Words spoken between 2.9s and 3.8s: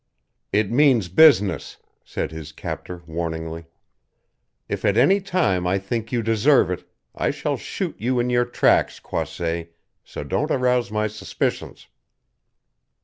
warningly.